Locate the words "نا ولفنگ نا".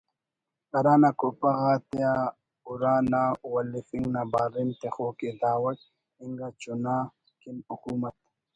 3.11-4.21